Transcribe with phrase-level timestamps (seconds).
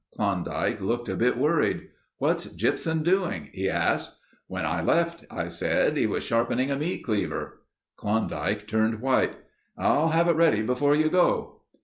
[0.15, 1.89] Klondike looked a bit worried.
[2.17, 4.17] 'What's Gypsum doing?' he asked.
[4.47, 7.61] 'When I left,' I said, 'he was sharpening a meat cleaver.'
[7.97, 9.35] Klondike turned white.
[9.77, 11.61] 'I'll have it ready before you go.